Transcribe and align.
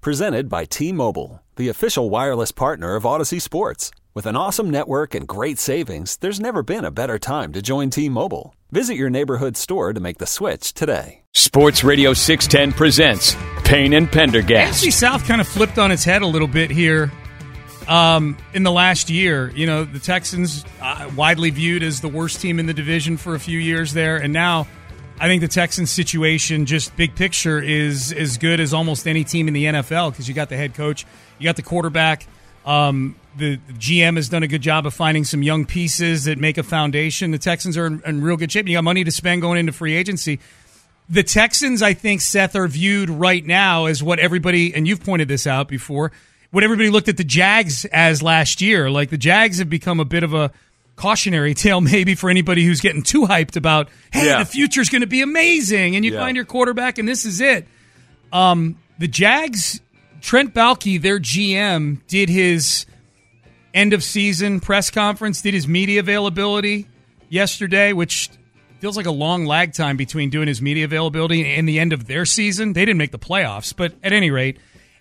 Presented 0.00 0.48
by 0.48 0.64
T 0.64 0.92
Mobile, 0.92 1.42
the 1.56 1.68
official 1.68 2.08
wireless 2.08 2.52
partner 2.52 2.94
of 2.94 3.02
Audacy 3.02 3.42
Sports. 3.42 3.90
With 4.14 4.26
an 4.26 4.36
awesome 4.36 4.70
network 4.70 5.12
and 5.12 5.26
great 5.26 5.58
savings, 5.58 6.16
there's 6.18 6.38
never 6.38 6.62
been 6.62 6.84
a 6.84 6.92
better 6.92 7.18
time 7.18 7.52
to 7.52 7.60
join 7.60 7.90
T 7.90 8.08
Mobile. 8.08 8.54
Visit 8.70 8.94
your 8.94 9.10
neighborhood 9.10 9.56
store 9.56 9.92
to 9.92 9.98
make 9.98 10.18
the 10.18 10.26
switch 10.26 10.72
today. 10.72 11.22
Sports 11.34 11.82
Radio 11.82 12.12
610 12.12 12.76
presents 12.78 13.34
Payne 13.64 13.92
and 13.92 14.08
Pendergast. 14.10 14.84
AFC 14.84 14.92
South 14.92 15.24
kind 15.24 15.40
of 15.40 15.48
flipped 15.48 15.78
on 15.78 15.90
its 15.90 16.04
head 16.04 16.22
a 16.22 16.26
little 16.26 16.46
bit 16.46 16.70
here 16.70 17.10
um, 17.88 18.38
in 18.54 18.62
the 18.62 18.72
last 18.72 19.10
year. 19.10 19.50
You 19.50 19.66
know, 19.66 19.82
the 19.82 19.98
Texans, 19.98 20.64
uh, 20.80 21.10
widely 21.16 21.50
viewed 21.50 21.82
as 21.82 22.00
the 22.00 22.08
worst 22.08 22.40
team 22.40 22.60
in 22.60 22.66
the 22.66 22.74
division 22.74 23.16
for 23.16 23.34
a 23.34 23.40
few 23.40 23.58
years 23.58 23.94
there, 23.94 24.16
and 24.16 24.32
now 24.32 24.68
I 25.20 25.26
think 25.26 25.40
the 25.40 25.48
Texans 25.48 25.90
situation, 25.90 26.64
just 26.64 26.94
big 26.96 27.16
picture, 27.16 27.60
is 27.60 28.12
as 28.12 28.38
good 28.38 28.60
as 28.60 28.72
almost 28.72 29.08
any 29.08 29.24
team 29.24 29.48
in 29.48 29.54
the 29.54 29.64
NFL 29.64 30.12
because 30.12 30.28
you 30.28 30.34
got 30.34 30.48
the 30.48 30.56
head 30.56 30.74
coach, 30.74 31.04
you 31.38 31.44
got 31.44 31.56
the 31.56 31.62
quarterback. 31.62 32.24
Um, 32.64 33.16
the 33.36 33.56
GM 33.56 34.14
has 34.14 34.28
done 34.28 34.44
a 34.44 34.46
good 34.46 34.62
job 34.62 34.86
of 34.86 34.94
finding 34.94 35.24
some 35.24 35.42
young 35.42 35.66
pieces 35.66 36.24
that 36.24 36.38
make 36.38 36.56
a 36.56 36.62
foundation. 36.62 37.32
The 37.32 37.38
Texans 37.38 37.76
are 37.76 37.86
in, 37.86 38.00
in 38.06 38.22
real 38.22 38.36
good 38.36 38.52
shape. 38.52 38.68
You 38.68 38.76
got 38.76 38.84
money 38.84 39.02
to 39.02 39.10
spend 39.10 39.42
going 39.42 39.58
into 39.58 39.72
free 39.72 39.96
agency. 39.96 40.38
The 41.08 41.24
Texans, 41.24 41.82
I 41.82 41.94
think, 41.94 42.20
Seth, 42.20 42.54
are 42.54 42.68
viewed 42.68 43.10
right 43.10 43.44
now 43.44 43.86
as 43.86 44.02
what 44.02 44.20
everybody, 44.20 44.72
and 44.72 44.86
you've 44.86 45.02
pointed 45.02 45.26
this 45.26 45.48
out 45.48 45.66
before, 45.66 46.12
what 46.52 46.62
everybody 46.62 46.90
looked 46.90 47.08
at 47.08 47.16
the 47.16 47.24
Jags 47.24 47.84
as 47.86 48.22
last 48.22 48.60
year. 48.60 48.88
Like 48.88 49.10
the 49.10 49.18
Jags 49.18 49.58
have 49.58 49.70
become 49.70 49.98
a 49.98 50.04
bit 50.04 50.22
of 50.22 50.32
a 50.32 50.52
cautionary 50.98 51.54
tale, 51.54 51.80
maybe 51.80 52.14
for 52.14 52.28
anybody 52.28 52.64
who's 52.64 52.80
getting 52.80 53.02
too 53.02 53.22
hyped 53.22 53.56
about, 53.56 53.88
hey, 54.12 54.26
Yeah. 54.26 54.38
the 54.40 54.44
future's 54.44 54.88
going 54.90 55.00
to 55.00 55.06
be 55.06 55.22
amazing, 55.22 55.96
and 55.96 56.04
you 56.04 56.12
Yeah. 56.12 56.20
find 56.20 56.36
your 56.36 56.44
quarterback, 56.44 56.98
and 56.98 57.08
this 57.08 57.24
is 57.24 57.40
it. 57.40 57.66
Um, 58.32 58.76
the 58.98 59.08
Jags, 59.08 59.80
Trent 60.20 60.52
Baalke, 60.52 61.00
their 61.00 61.18
GM, 61.18 62.00
did 62.08 62.28
his 62.28 62.84
end 63.72 63.92
of 63.92 64.02
season 64.02 64.60
press 64.60 64.90
conference, 64.90 65.40
did 65.40 65.54
his 65.54 65.66
media 65.68 66.00
availability 66.00 66.86
yesterday, 67.28 67.92
which 67.92 68.28
feels 68.80 68.96
like 68.96 69.06
a 69.06 69.10
long 69.10 69.44
lag 69.44 69.72
time 69.72 69.96
between 69.96 70.30
doing 70.30 70.48
his 70.48 70.62
media 70.62 70.84
availability 70.84 71.44
and 71.44 71.68
the 71.68 71.78
end 71.78 71.92
of 71.92 72.06
their 72.06 72.24
season. 72.24 72.72
They 72.74 72.84
didn't 72.84 72.98
make 72.98 73.10
the 73.12 73.18
playoffs, 73.18 73.74
but 73.76 73.94
at 74.02 74.12
any 74.12 74.30
rate, 74.30 74.56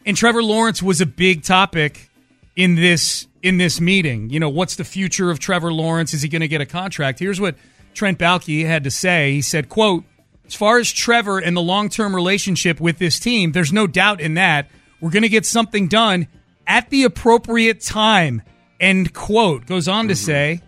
and 0.05 0.15
Trevor 0.17 0.43
Lawrence 0.43 0.81
was 0.81 0.99
a 1.01 1.05
big 1.05 1.43
topic 1.43 2.09
in 2.55 2.75
this 2.75 3.26
in 3.41 3.57
this 3.57 3.79
meeting. 3.79 4.29
You 4.29 4.39
know, 4.39 4.49
what's 4.49 4.75
the 4.75 4.83
future 4.83 5.31
of 5.31 5.39
Trevor 5.39 5.71
Lawrence? 5.73 6.13
Is 6.13 6.21
he 6.21 6.29
going 6.29 6.41
to 6.41 6.47
get 6.47 6.61
a 6.61 6.65
contract? 6.65 7.19
Here's 7.19 7.39
what 7.39 7.55
Trent 7.93 8.19
Baalke 8.19 8.65
had 8.65 8.83
to 8.83 8.91
say. 8.91 9.33
He 9.33 9.41
said, 9.41 9.69
"quote 9.69 10.03
As 10.45 10.55
far 10.55 10.77
as 10.77 10.91
Trevor 10.91 11.39
and 11.39 11.55
the 11.55 11.61
long 11.61 11.89
term 11.89 12.15
relationship 12.15 12.79
with 12.79 12.97
this 12.97 13.19
team, 13.19 13.51
there's 13.51 13.73
no 13.73 13.87
doubt 13.87 14.21
in 14.21 14.35
that. 14.35 14.69
We're 14.99 15.11
going 15.11 15.23
to 15.23 15.29
get 15.29 15.45
something 15.45 15.87
done 15.87 16.27
at 16.65 16.89
the 16.89 17.03
appropriate 17.03 17.81
time." 17.81 18.41
End 18.79 19.13
quote. 19.13 19.65
Goes 19.65 19.87
on 19.87 20.07
to 20.07 20.13
mm-hmm. 20.13 20.25
say. 20.25 20.61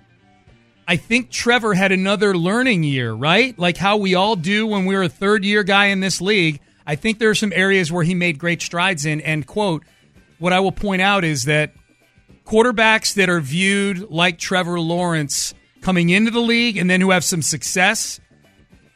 I 0.88 0.96
think 0.96 1.30
Trevor 1.30 1.76
had 1.76 1.92
another 1.92 2.36
learning 2.36 2.82
year, 2.82 3.14
right? 3.14 3.58
Like 3.60 3.78
how 3.78 3.98
we 3.98 4.16
all 4.16 4.36
do 4.36 4.66
when 4.66 4.86
we're 4.86 5.04
a 5.04 5.10
third 5.10 5.46
year 5.46 5.62
guy 5.62 5.86
in 5.88 6.00
this 6.00 6.20
league. 6.20 6.60
I 6.88 6.96
think 6.96 7.20
there 7.20 7.30
are 7.30 7.36
some 7.36 7.54
areas 7.56 7.92
where 7.92 8.04
he 8.04 8.16
made 8.16 8.40
great 8.40 8.64
strides 8.64 9.06
in. 9.06 9.22
End 9.22 9.46
quote, 9.46 9.84
what 10.40 10.52
I 10.52 10.62
will 10.62 10.72
point 10.72 11.04
out 11.04 11.24
is 11.24 11.44
that 11.44 11.74
quarterbacks 12.50 13.14
that 13.14 13.30
are 13.30 13.40
viewed 13.40 14.10
like 14.10 14.40
Trevor 14.40 14.80
Lawrence 14.80 15.54
coming 15.82 16.10
into 16.10 16.32
the 16.32 16.40
league 16.40 16.78
and 16.78 16.90
then 16.90 17.00
who 17.00 17.12
have 17.12 17.24
some 17.24 17.44
success, 17.44 18.20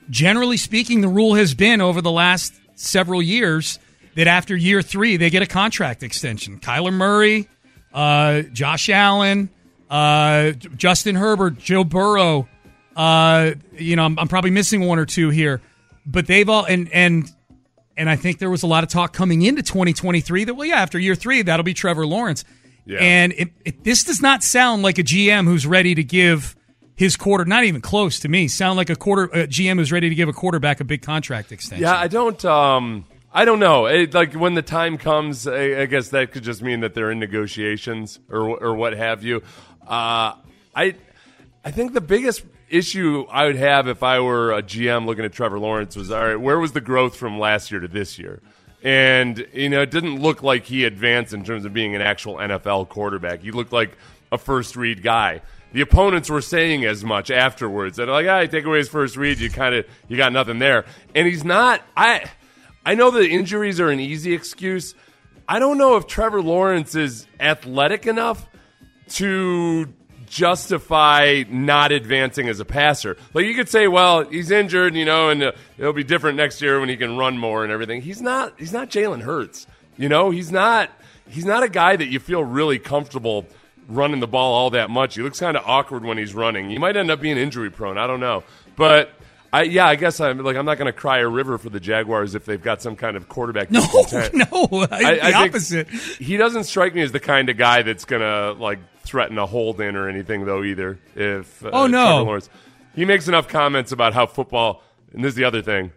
generally 0.09 0.57
speaking, 0.57 1.01
the 1.01 1.07
rule 1.07 1.35
has 1.35 1.53
been 1.53 1.79
over 1.79 2.01
the 2.01 2.11
last 2.11 2.53
several 2.73 3.21
years 3.21 3.77
that 4.15 4.25
after 4.25 4.55
year 4.55 4.81
three, 4.81 5.17
they 5.17 5.29
get 5.29 5.43
a 5.43 5.45
contract 5.45 6.01
extension. 6.01 6.59
Kyler 6.59 6.91
Murray, 6.91 7.47
uh, 7.93 8.41
Josh 8.53 8.89
Allen, 8.89 9.51
uh, 9.87 10.51
Justin 10.75 11.15
Herbert, 11.15 11.59
Joe 11.59 11.83
Burrow. 11.83 12.47
Uh, 12.95 13.51
you 13.73 13.95
know, 13.95 14.05
I'm, 14.05 14.17
I'm 14.17 14.27
probably 14.27 14.51
missing 14.51 14.81
one 14.81 14.97
or 14.97 15.05
two 15.05 15.29
here, 15.29 15.61
but 16.07 16.25
they've 16.25 16.49
all 16.49 16.65
and 16.65 16.91
and 16.91 17.31
and 17.95 18.09
I 18.09 18.15
think 18.15 18.39
there 18.39 18.49
was 18.49 18.63
a 18.63 18.67
lot 18.67 18.83
of 18.83 18.89
talk 18.89 19.13
coming 19.13 19.43
into 19.43 19.61
2023 19.61 20.45
that 20.45 20.55
well, 20.55 20.67
yeah, 20.67 20.81
after 20.81 20.97
year 20.97 21.15
three, 21.15 21.43
that'll 21.43 21.63
be 21.63 21.75
Trevor 21.75 22.07
Lawrence. 22.07 22.43
Yeah. 22.85 22.99
And 22.99 23.33
it, 23.33 23.49
it, 23.63 23.83
this 23.83 24.03
does 24.03 24.21
not 24.21 24.43
sound 24.43 24.83
like 24.83 24.97
a 24.97 25.03
GM 25.03 25.45
who's 25.45 25.65
ready 25.65 25.95
to 25.95 26.03
give 26.03 26.55
his 26.95 27.15
quarter, 27.15 27.45
not 27.45 27.63
even 27.63 27.81
close 27.81 28.19
to 28.19 28.29
me. 28.29 28.47
Sound 28.47 28.77
like 28.77 28.89
a 28.89 28.95
quarter 28.95 29.23
a 29.25 29.47
GM 29.47 29.77
who's 29.77 29.91
ready 29.91 30.09
to 30.09 30.15
give 30.15 30.29
a 30.29 30.33
quarterback 30.33 30.79
a 30.79 30.83
big 30.83 31.01
contract 31.01 31.51
extension. 31.51 31.83
Yeah, 31.83 31.95
I 31.95 32.07
don't. 32.07 32.43
Um, 32.45 33.05
I 33.33 33.45
don't 33.45 33.59
know. 33.59 33.87
It, 33.87 34.13
like 34.13 34.33
when 34.33 34.53
the 34.53 34.61
time 34.61 34.97
comes, 34.97 35.47
I, 35.47 35.81
I 35.81 35.85
guess 35.85 36.09
that 36.09 36.31
could 36.31 36.43
just 36.43 36.61
mean 36.61 36.81
that 36.81 36.93
they're 36.93 37.11
in 37.11 37.19
negotiations 37.19 38.19
or 38.29 38.41
or 38.41 38.75
what 38.75 38.93
have 38.93 39.23
you. 39.23 39.37
Uh, 39.81 40.35
I 40.75 40.95
I 41.65 41.71
think 41.71 41.93
the 41.93 42.01
biggest 42.01 42.43
issue 42.69 43.25
I 43.29 43.45
would 43.45 43.55
have 43.55 43.87
if 43.87 44.03
I 44.03 44.19
were 44.19 44.51
a 44.51 44.61
GM 44.61 45.05
looking 45.05 45.25
at 45.25 45.31
Trevor 45.31 45.59
Lawrence 45.59 45.95
was 45.95 46.11
all 46.11 46.25
right. 46.25 46.39
Where 46.39 46.59
was 46.59 46.73
the 46.73 46.81
growth 46.81 47.15
from 47.15 47.39
last 47.39 47.71
year 47.71 47.79
to 47.79 47.87
this 47.87 48.19
year? 48.19 48.41
And 48.83 49.47
you 49.53 49.69
know, 49.69 49.81
it 49.81 49.91
didn't 49.91 50.21
look 50.21 50.43
like 50.43 50.65
he 50.65 50.83
advanced 50.83 51.33
in 51.33 51.43
terms 51.43 51.65
of 51.65 51.73
being 51.73 51.95
an 51.95 52.01
actual 52.01 52.35
NFL 52.35 52.89
quarterback. 52.89 53.41
He 53.41 53.51
looked 53.51 53.71
like 53.71 53.97
a 54.31 54.37
first 54.37 54.75
read 54.75 55.01
guy. 55.01 55.41
The 55.71 55.81
opponents 55.81 56.29
were 56.29 56.41
saying 56.41 56.85
as 56.85 57.03
much 57.03 57.31
afterwards. 57.31 57.97
That 57.97 58.09
like, 58.09 58.27
ah, 58.27 58.39
I 58.39 58.47
take 58.47 58.65
away 58.65 58.77
his 58.79 58.89
first 58.89 59.15
read, 59.15 59.39
you 59.39 59.49
kind 59.49 59.73
of 59.73 59.85
you 60.07 60.17
got 60.17 60.33
nothing 60.33 60.59
there. 60.59 60.85
And 61.15 61.25
he's 61.25 61.43
not. 61.43 61.81
I 61.95 62.29
I 62.85 62.95
know 62.95 63.09
the 63.09 63.27
injuries 63.27 63.79
are 63.79 63.89
an 63.89 64.01
easy 64.01 64.33
excuse. 64.33 64.93
I 65.47 65.59
don't 65.59 65.77
know 65.77 65.95
if 65.95 66.05
Trevor 66.05 66.41
Lawrence 66.41 66.95
is 66.95 67.27
athletic 67.39 68.05
enough 68.05 68.47
to 69.09 69.93
justify 70.27 71.43
not 71.49 71.91
advancing 71.91 72.49
as 72.49 72.59
a 72.59 72.65
passer. 72.65 73.17
Like 73.33 73.45
you 73.45 73.55
could 73.55 73.69
say, 73.69 73.87
well, 73.87 74.23
he's 74.23 74.51
injured, 74.51 74.95
you 74.95 75.05
know, 75.05 75.29
and 75.29 75.43
uh, 75.43 75.51
it'll 75.77 75.93
be 75.93 76.03
different 76.03 76.37
next 76.37 76.61
year 76.61 76.79
when 76.79 76.89
he 76.89 76.97
can 76.97 77.17
run 77.17 77.37
more 77.37 77.63
and 77.63 77.71
everything. 77.71 78.01
He's 78.01 78.21
not. 78.21 78.53
He's 78.57 78.73
not 78.73 78.89
Jalen 78.89 79.21
Hurts. 79.21 79.67
You 79.97 80.09
know, 80.09 80.29
he's 80.31 80.51
not. 80.51 80.89
He's 81.29 81.45
not 81.45 81.63
a 81.63 81.69
guy 81.69 81.95
that 81.95 82.07
you 82.07 82.19
feel 82.19 82.43
really 82.43 82.79
comfortable 82.79 83.45
running 83.87 84.19
the 84.19 84.27
ball 84.27 84.53
all 84.53 84.69
that 84.71 84.89
much. 84.89 85.15
He 85.15 85.21
looks 85.21 85.39
kind 85.39 85.57
of 85.57 85.63
awkward 85.65 86.03
when 86.03 86.17
he's 86.17 86.33
running. 86.33 86.69
He 86.69 86.77
might 86.77 86.97
end 86.97 87.11
up 87.11 87.21
being 87.21 87.37
injury 87.37 87.69
prone. 87.69 87.97
I 87.97 88.07
don't 88.07 88.19
know, 88.19 88.43
but. 88.75 89.13
I, 89.53 89.61
yeah, 89.63 89.85
I 89.85 89.95
guess 89.95 90.19
I'm 90.19 90.39
like 90.39 90.57
I'm 90.57 90.65
not 90.65 90.79
going 90.79 90.91
to 90.91 90.97
cry 90.97 91.19
a 91.19 91.27
river 91.27 91.59
for 91.59 91.69
the 91.69 91.79
Jaguars 91.79 92.33
if 92.33 92.43
they've 92.43 92.61
got 92.61 92.81
some 92.81 92.95
kind 92.95 93.15
of 93.15 93.29
quarterback. 93.29 93.69
No, 93.69 93.81
discontent. 93.81 94.33
no, 94.51 94.67
the 94.67 94.87
think 94.87 95.35
opposite. 95.35 95.89
He 95.89 96.37
doesn't 96.37 96.63
strike 96.63 96.95
me 96.95 97.01
as 97.01 97.11
the 97.11 97.19
kind 97.19 97.47
of 97.49 97.57
guy 97.57 97.83
that's 97.83 98.05
going 98.05 98.23
to 98.23 98.53
like 98.59 98.79
threaten 99.03 99.37
a 99.37 99.45
hold 99.45 99.79
in 99.79 99.95
or 99.95 100.09
anything 100.09 100.45
though 100.45 100.63
either. 100.63 100.97
If 101.15 101.63
uh, 101.63 101.69
Oh, 101.71 101.87
no. 101.87 102.39
He 102.95 103.05
makes 103.05 103.27
enough 103.27 103.47
comments 103.47 103.91
about 103.91 104.13
how 104.15 104.25
football, 104.25 104.81
and 105.13 105.23
this 105.23 105.29
is 105.29 105.35
the 105.35 105.43
other 105.43 105.61
thing, 105.61 105.91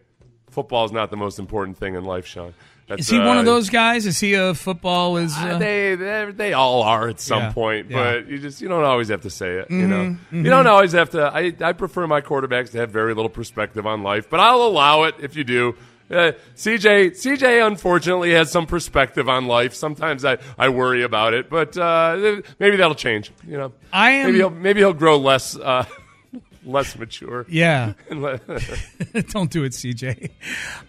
football 0.51 0.85
is 0.85 0.93
not 0.93 1.11
the 1.11 1.17
most 1.17 1.39
important 1.39 1.79
thing 1.79 1.95
in 1.95 2.05
life, 2.05 2.27
Sean. 2.27 2.53
That's, 2.89 3.01
Is 3.03 3.09
he 3.09 3.19
one 3.19 3.37
uh, 3.37 3.41
of 3.41 3.47
those 3.47 3.69
guys? 3.69 4.07
Is 4.07 4.21
he 4.21 4.35
a 4.35 4.55
football? 4.55 5.17
Is 5.17 5.37
uh, 5.37 5.41
uh, 5.41 5.59
they, 5.59 5.97
they 5.97 6.31
they 6.33 6.53
all 6.53 6.83
are 6.85 7.09
at 7.09 7.19
some 7.19 7.43
Yeah, 7.43 7.53
point, 7.53 7.91
yeah. 7.91 7.97
Mm-hmm, 7.97 8.25
but 8.27 8.31
you 8.33 8.39
just 8.39 8.61
you 8.61 8.69
don't 8.69 8.85
always 8.85 9.09
have 9.09 9.23
to 9.23 9.31
say 9.31 9.55
it. 9.55 9.71
You 9.71 9.89
know, 9.89 10.17
you 10.31 10.45
don't 10.45 10.69
always 10.69 10.93
have 10.93 11.11
to. 11.11 11.23
I 11.27 11.53
I 11.61 11.73
prefer 11.73 12.07
my 12.07 12.21
quarterbacks 12.21 12.71
to 12.73 12.79
have 12.79 12.91
very 12.91 13.13
little 13.15 13.29
perspective 13.29 13.87
on 13.87 14.03
life, 14.05 14.31
but 14.31 14.39
I'll 14.39 14.63
allow 14.63 15.03
it 15.05 15.17
if 15.21 15.35
you 15.35 15.43
do. 15.43 15.75
Uh, 16.09 16.31
CJ 16.55 17.11
CJ 17.21 17.67
unfortunately 17.67 18.31
has 18.35 18.53
some 18.53 18.67
perspective 18.67 19.29
on 19.29 19.47
life. 19.49 19.75
Sometimes 19.75 20.25
I, 20.25 20.39
I 20.57 20.69
worry 20.69 21.03
about 21.03 21.35
it, 21.35 21.51
but 21.51 21.77
uh, 21.77 22.41
maybe 22.61 22.77
that'll 22.77 22.95
change. 22.95 23.33
You 23.45 23.57
know, 23.57 23.73
I 23.93 24.11
am- 24.13 24.27
maybe 24.27 24.39
he'll, 24.39 24.51
maybe 24.51 24.81
he'll 24.81 24.93
grow 24.93 25.19
less 25.19 25.57
uh, 25.57 25.85
less 26.65 26.97
mature. 26.97 27.45
yeah. 27.49 27.95
Don't 28.11 29.51
do 29.51 29.65
it, 29.65 29.73
CJ. 29.73 30.31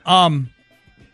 Um, 0.05 0.51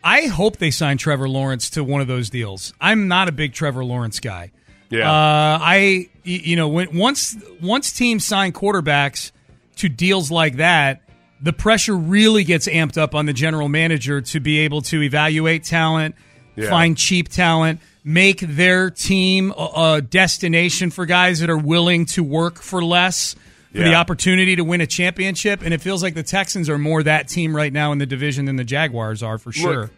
I 0.04 0.26
hope 0.26 0.58
they 0.58 0.70
sign 0.70 0.98
Trevor 0.98 1.28
Lawrence 1.28 1.70
to 1.70 1.82
one 1.82 2.02
of 2.02 2.06
those 2.06 2.28
deals. 2.28 2.74
I'm 2.80 3.08
not 3.08 3.28
a 3.28 3.32
big 3.32 3.54
Trevor 3.54 3.84
Lawrence 3.84 4.20
guy. 4.20 4.52
Yeah. 4.90 5.10
Uh, 5.10 5.58
I 5.60 6.10
you 6.24 6.56
know 6.56 6.68
when 6.68 6.96
once 6.96 7.36
once 7.60 7.90
teams 7.92 8.24
sign 8.26 8.52
quarterbacks 8.52 9.32
to 9.76 9.88
deals 9.88 10.30
like 10.30 10.56
that, 10.56 11.00
the 11.40 11.52
pressure 11.54 11.96
really 11.96 12.44
gets 12.44 12.68
amped 12.68 12.98
up 12.98 13.14
on 13.14 13.26
the 13.26 13.32
general 13.32 13.68
manager 13.68 14.20
to 14.20 14.40
be 14.40 14.58
able 14.60 14.82
to 14.82 15.02
evaluate 15.02 15.64
talent, 15.64 16.14
Yeah. 16.54 16.68
find 16.70 16.96
cheap 16.96 17.28
talent, 17.30 17.80
make 18.04 18.40
their 18.40 18.90
team 18.90 19.52
a, 19.56 19.94
a 19.96 20.02
destination 20.02 20.90
for 20.90 21.06
guys 21.06 21.40
that 21.40 21.48
are 21.50 21.58
willing 21.58 22.04
to 22.06 22.22
work 22.22 22.60
for 22.60 22.84
less 22.84 23.34
for 23.74 23.82
the 23.82 23.94
opportunity 23.94 24.56
to 24.56 24.64
win 24.64 24.80
a 24.80 24.86
championship. 24.86 25.62
And 25.62 25.74
it 25.74 25.80
feels 25.80 26.02
like 26.02 26.14
the 26.14 26.22
Texans 26.22 26.68
are 26.68 26.78
more 26.78 27.02
that 27.02 27.28
team 27.28 27.54
right 27.54 27.72
now 27.72 27.92
in 27.92 27.98
the 27.98 28.06
division 28.06 28.44
than 28.44 28.56
the 28.56 28.64
Jaguars 28.64 29.22
are 29.22 29.38
for 29.38 29.52
sure. 29.52 29.82
Look, 29.82 29.90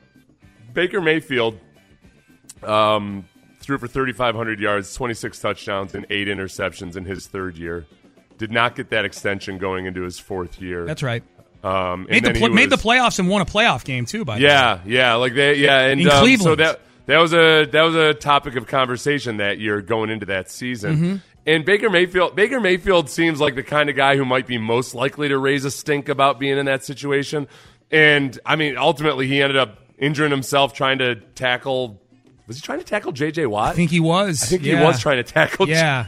Baker 0.73 1.01
Mayfield 1.01 1.59
um, 2.63 3.27
threw 3.61 3.79
for 3.79 3.89
3,500 3.89 4.61
yards, 4.61 4.95
26 4.95 5.39
touchdowns, 5.41 5.95
and 5.95 6.07
eight 6.11 6.29
interceptions 6.29 6.97
in 6.97 7.05
his 7.05 7.27
third 7.27 7.57
year. 7.57 7.87
Did 8.39 8.51
not 8.51 8.75
get 8.75 8.91
that 8.91 9.05
extension 9.05 9.59
going 9.59 9.87
into 9.87 10.03
his 10.03 10.19
fourth 10.19 10.61
year. 10.61 10.85
That's 10.85 11.03
right. 11.03 11.23
Um, 11.65 12.07
and 12.11 12.23
Made 12.23 12.25
the, 12.25 12.39
pl- 12.39 12.49
made 12.51 12.71
the 12.71 12.77
playoffs 12.77 13.19
and 13.19 13.29
won 13.29 13.41
a 13.41 13.47
playoff 13.47 13.85
game 13.85 14.05
too. 14.05 14.25
By 14.25 14.39
the 14.39 14.45
way. 14.45 14.51
Yeah, 14.51 14.81
yeah, 14.85 15.15
like 15.15 15.35
they, 15.35 15.55
yeah, 15.55 15.81
and 15.87 16.01
In 16.01 16.09
um, 16.09 16.37
so 16.37 16.55
that 16.55 16.81
that 17.07 17.19
was 17.19 17.33
a 17.33 17.65
that 17.65 17.83
was 17.83 17.97
a 17.97 18.15
topic 18.15 18.57
of 18.57 18.67
conversation 18.67 19.39
that 19.39 19.59
year 19.59 19.81
going 19.81 20.11
into 20.11 20.27
that 20.27 20.51
season. 20.51 20.97
Mm-hmm. 20.97 21.17
And 21.47 21.65
Baker 21.65 21.89
Mayfield, 21.89 22.35
Baker 22.35 22.61
Mayfield 22.61 23.09
seems 23.09 23.41
like 23.41 23.55
the 23.55 23.63
kind 23.63 23.89
of 23.89 23.95
guy 23.95 24.17
who 24.17 24.25
might 24.25 24.47
be 24.49 24.59
most 24.59 24.95
likely 24.95 25.29
to 25.29 25.39
raise 25.39 25.65
a 25.65 25.71
stink 25.71 26.09
about 26.09 26.41
being 26.41 26.59
in 26.59 26.67
that 26.67 26.85
situation. 26.85 27.47
And 27.91 28.39
I 28.45 28.57
mean, 28.57 28.77
ultimately, 28.77 29.29
he 29.29 29.41
ended 29.41 29.57
up 29.57 29.79
injuring 29.97 30.33
himself 30.33 30.73
trying 30.75 30.99
to 30.99 31.15
tackle. 31.15 32.01
Was 32.49 32.57
he 32.57 32.63
trying 32.63 32.81
to 32.81 32.85
tackle 32.85 33.13
J.J. 33.13 33.47
Watt? 33.47 33.73
I 33.73 33.75
think 33.77 33.91
he 33.93 34.01
was. 34.01 34.43
I 34.43 34.47
think 34.47 34.65
Yeah. 34.65 34.79
he 34.81 34.85
was 34.85 34.99
trying 35.01 35.19
to 35.19 35.23
tackle. 35.23 35.69
Yeah. 35.69 36.07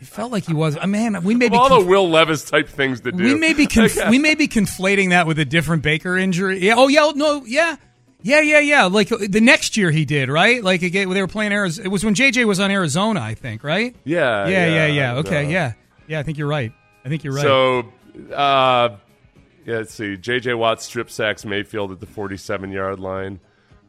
It 0.00 0.06
felt 0.06 0.32
like 0.32 0.46
he 0.46 0.54
was. 0.54 0.76
Uh, 0.76 0.86
man, 0.86 1.22
we 1.22 1.34
may 1.34 1.46
Of 1.46 1.52
be 1.52 1.58
all 1.58 1.68
conf- 1.68 1.84
the 1.84 1.90
Will 1.90 2.08
Levis 2.08 2.44
type 2.44 2.68
things 2.68 3.02
to 3.02 3.12
do. 3.12 3.22
we 3.22 3.34
may 3.34 3.52
be 3.52 3.66
conf- 3.68 4.08
we 4.10 4.18
may 4.18 4.34
be 4.34 4.48
conflating 4.48 5.10
that 5.10 5.26
with 5.26 5.38
a 5.38 5.44
different 5.44 5.82
Baker 5.82 6.16
injury. 6.16 6.60
Yeah. 6.60 6.74
Oh 6.76 6.88
yeah. 6.88 7.12
No. 7.14 7.44
Yeah. 7.44 7.76
Yeah. 8.22 8.40
Yeah. 8.40 8.60
Yeah. 8.60 8.84
Like 8.84 9.10
uh, 9.12 9.18
the 9.28 9.40
next 9.40 9.76
year 9.76 9.90
he 9.90 10.04
did 10.04 10.28
right. 10.28 10.62
Like 10.62 10.82
again, 10.82 11.10
they 11.10 11.20
were 11.20 11.28
playing 11.28 11.52
Arizona. 11.52 11.86
It 11.86 11.90
was 11.90 12.04
when 12.04 12.14
JJ 12.14 12.44
was 12.44 12.60
on 12.60 12.70
Arizona, 12.70 13.20
I 13.20 13.34
think. 13.34 13.64
Right. 13.64 13.94
Yeah, 14.04 14.46
Yeah. 14.48 14.66
Yeah. 14.66 14.74
yeah, 14.74 14.86
Yeah. 14.86 15.14
Okay. 15.16 15.46
uh, 15.46 15.48
yeah. 15.48 15.72
Yeah. 16.06 16.20
I 16.20 16.22
think 16.22 16.38
you're 16.38 16.48
right. 16.48 16.72
I 17.04 17.08
think 17.08 17.24
you're 17.24 17.34
right. 17.34 17.42
So, 17.42 17.80
uh, 18.32 18.96
yeah, 19.64 19.76
let's 19.76 19.94
see. 19.94 20.16
J.J. 20.16 20.54
Watt 20.54 20.82
strip 20.82 21.10
sacks 21.10 21.44
Mayfield 21.44 21.92
at 21.92 22.00
the 22.00 22.06
47 22.06 22.70
yard 22.72 22.98
line. 23.00 23.40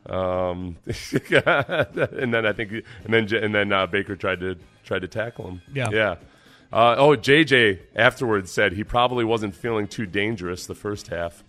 Um, 0.08 0.78
and 0.86 2.34
then 2.34 2.46
I 2.46 2.52
think, 2.54 2.72
and 3.06 3.14
then 3.14 3.34
and 3.34 3.56
then 3.56 3.72
uh, 3.72 3.88
Baker 3.88 4.16
tried 4.16 4.40
to 4.42 4.58
tried 4.84 5.02
to 5.04 5.08
tackle 5.08 5.48
him. 5.48 5.62
Yeah. 5.74 5.90
yeah. 5.92 6.16
Uh, 6.74 6.96
oh, 6.98 7.10
JJ 7.16 7.80
afterwards 7.96 8.52
said 8.52 8.74
he 8.74 8.84
probably 8.84 9.24
wasn't 9.24 9.56
feeling 9.56 9.88
too 9.88 10.06
dangerous 10.08 10.66
the 10.66 10.76
first 10.76 11.08
half. 11.08 11.44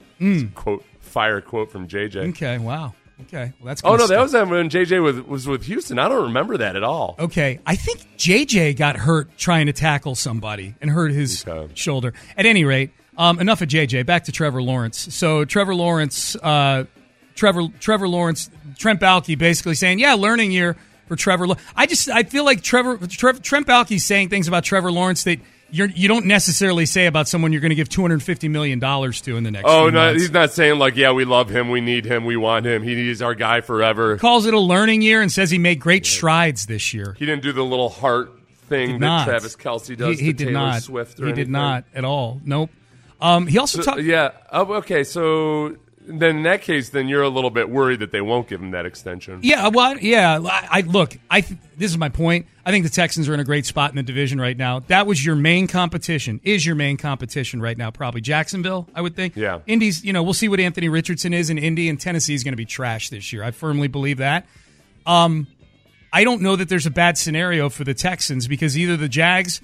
Quote 0.54 0.84
fire 1.00 1.40
quote 1.40 1.70
from 1.72 1.88
JJ. 1.88 2.30
okay. 2.30 2.58
Wow. 2.58 2.94
Okay. 3.22 3.52
Well, 3.60 3.66
that's. 3.68 3.80
Oh 3.84 3.96
no, 3.96 4.06
that 4.06 4.18
was 4.20 4.34
um, 4.34 4.50
when 4.50 4.68
JJ 4.68 5.02
was 5.02 5.20
was 5.22 5.46
with 5.46 5.64
Houston. 5.64 5.98
I 5.98 6.08
don't 6.08 6.24
remember 6.24 6.56
that 6.58 6.76
at 6.76 6.82
all. 6.82 7.14
Okay, 7.18 7.60
I 7.64 7.76
think 7.76 8.00
JJ 8.18 8.76
got 8.76 8.96
hurt 8.96 9.36
trying 9.38 9.66
to 9.66 9.72
tackle 9.72 10.14
somebody 10.14 10.74
and 10.80 10.90
hurt 10.90 11.10
his 11.12 11.46
Okay. 11.46 11.72
shoulder. 11.74 12.12
At 12.36 12.44
any 12.44 12.64
rate, 12.64 12.90
um, 13.16 13.38
enough 13.40 13.62
of 13.62 13.68
JJ. 13.68 14.04
Back 14.04 14.24
to 14.24 14.32
Trevor 14.32 14.62
Lawrence. 14.62 15.14
So 15.14 15.44
Trevor 15.44 15.74
Lawrence, 15.76 16.34
uh, 16.42 16.84
Trevor 17.36 17.68
Trevor 17.80 18.08
Lawrence, 18.08 18.50
Trent 18.78 19.00
Baalke 19.00 19.38
basically 19.38 19.74
saying, 19.76 20.00
"Yeah, 20.00 20.14
learning 20.14 20.50
year 20.50 20.76
for 21.06 21.16
Trevor." 21.16 21.46
I 21.76 21.86
just 21.86 22.08
I 22.08 22.22
feel 22.24 22.44
like 22.44 22.62
Trevor 22.62 22.98
Trev, 23.06 23.42
Trent 23.42 23.66
Baalke's 23.66 24.04
saying 24.04 24.28
things 24.30 24.48
about 24.48 24.64
Trevor 24.64 24.92
Lawrence 24.92 25.24
that. 25.24 25.38
You're, 25.70 25.88
you 25.88 26.06
don't 26.06 26.26
necessarily 26.26 26.86
say 26.86 27.06
about 27.06 27.26
someone 27.26 27.50
you're 27.50 27.60
going 27.62 27.70
to 27.70 27.74
give 27.74 27.88
250 27.88 28.46
million 28.46 28.78
dollars 28.78 29.20
to 29.22 29.36
in 29.36 29.42
the 29.42 29.50
next. 29.50 29.64
Oh 29.66 29.86
no, 29.88 29.98
months. 30.06 30.20
he's 30.22 30.30
not 30.30 30.52
saying 30.52 30.78
like, 30.78 30.94
yeah, 30.94 31.10
we 31.10 31.24
love 31.24 31.48
him, 31.48 31.68
we 31.68 31.80
need 31.80 32.04
him, 32.04 32.24
we 32.24 32.36
want 32.36 32.64
him, 32.64 32.84
he 32.84 33.10
is 33.10 33.20
our 33.20 33.34
guy 33.34 33.60
forever. 33.60 34.16
calls 34.18 34.46
it 34.46 34.54
a 34.54 34.60
learning 34.60 35.02
year 35.02 35.20
and 35.20 35.32
says 35.32 35.50
he 35.50 35.58
made 35.58 35.80
great 35.80 36.06
strides 36.06 36.66
this 36.66 36.94
year. 36.94 37.16
He 37.18 37.26
didn't 37.26 37.42
do 37.42 37.50
the 37.52 37.64
little 37.64 37.88
heart 37.88 38.30
thing 38.68 38.90
Did 38.90 39.00
that 39.00 39.06
not. 39.06 39.24
Travis 39.26 39.56
Kelce 39.56 39.96
does. 39.96 40.20
He, 40.20 40.26
he 40.26 40.32
to 40.32 40.38
did 40.38 40.44
Taylor 40.48 40.52
not. 40.52 40.82
Swift. 40.82 41.18
Or 41.18 41.26
he 41.26 41.32
did 41.32 41.48
not 41.48 41.84
at 41.92 42.04
all. 42.04 42.40
Nope. 42.44 42.70
Um, 43.20 43.48
he 43.48 43.58
also 43.58 43.78
So, 43.80 43.90
talked. 43.90 44.02
yeah. 44.02 44.30
Oh, 44.52 44.74
okay. 44.74 45.02
So 45.02 45.76
then 46.06 46.38
in 46.38 46.42
that 46.42 46.62
case, 46.62 46.90
then 46.90 47.08
you're 47.08 47.22
a 47.22 47.28
little 47.28 47.50
bit 47.50 47.70
worried 47.70 48.00
that 48.00 48.12
they 48.12 48.20
won't 48.20 48.46
give 48.46 48.60
him 48.60 48.72
that 48.72 48.84
extension. 48.84 49.40
Yeah, 49.42 49.68
well, 49.68 49.96
yeah. 49.98 50.38
I, 50.42 50.68
I 50.70 50.80
look. 50.82 51.16
I 51.30 51.40
th- 51.40 51.58
this 51.76 51.90
is 51.90 51.96
my 51.96 52.10
point. 52.10 52.46
I 52.66 52.70
think 52.70 52.84
the 52.84 52.90
Texans 52.90 53.28
are 53.28 53.34
in 53.34 53.40
a 53.40 53.44
great 53.44 53.64
spot 53.64 53.90
in 53.90 53.96
the 53.96 54.02
division 54.02 54.40
right 54.40 54.56
now. 54.56 54.80
That 54.80 55.06
was 55.06 55.24
your 55.24 55.34
main 55.34 55.66
competition. 55.66 56.40
Is 56.44 56.64
your 56.66 56.74
main 56.76 56.96
competition 56.96 57.60
right 57.60 57.76
now? 57.76 57.90
Probably 57.90 58.20
Jacksonville. 58.20 58.86
I 58.94 59.00
would 59.00 59.16
think. 59.16 59.34
Yeah. 59.34 59.60
Indy's. 59.66 60.04
You 60.04 60.12
know, 60.12 60.22
we'll 60.22 60.34
see 60.34 60.48
what 60.48 60.60
Anthony 60.60 60.88
Richardson 60.88 61.32
is 61.32 61.48
in 61.48 61.56
Indy, 61.56 61.88
and 61.88 61.98
Tennessee 61.98 62.34
is 62.34 62.44
going 62.44 62.52
to 62.52 62.56
be 62.56 62.66
trash 62.66 63.08
this 63.08 63.32
year. 63.32 63.42
I 63.42 63.50
firmly 63.50 63.88
believe 63.88 64.18
that. 64.18 64.46
Um, 65.06 65.46
I 66.12 66.24
don't 66.24 66.42
know 66.42 66.54
that 66.56 66.68
there's 66.68 66.86
a 66.86 66.90
bad 66.90 67.18
scenario 67.18 67.68
for 67.68 67.84
the 67.84 67.94
Texans 67.94 68.46
because 68.46 68.78
either 68.78 68.96
the 68.96 69.08
Jags 69.08 69.60